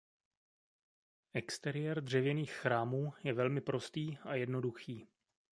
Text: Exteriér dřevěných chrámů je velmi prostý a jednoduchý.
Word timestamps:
Exteriér 1.33 2.01
dřevěných 2.03 2.51
chrámů 2.53 3.13
je 3.23 3.33
velmi 3.33 3.61
prostý 3.61 4.17
a 4.17 4.35
jednoduchý. 4.35 5.07